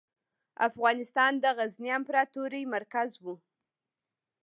[0.67, 3.25] افغانستان د غزني امپراتورۍ مرکز و.